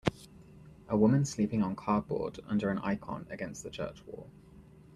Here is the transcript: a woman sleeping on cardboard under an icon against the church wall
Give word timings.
a 0.89 0.97
woman 0.97 1.23
sleeping 1.23 1.61
on 1.61 1.75
cardboard 1.75 2.39
under 2.47 2.71
an 2.71 2.79
icon 2.79 3.27
against 3.29 3.61
the 3.61 3.69
church 3.69 4.03
wall 4.07 4.27